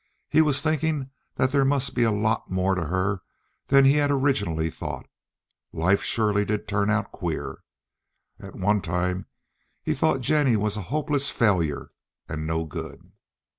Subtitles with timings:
[0.29, 3.21] He was thinking that there must be a lot more to her
[3.67, 5.07] than he had originally thought.
[5.71, 7.61] Life surely did turn out queer.
[8.39, 9.27] At one time
[9.83, 11.91] he thought Jennie was a hopeless failure
[12.27, 13.11] and no good.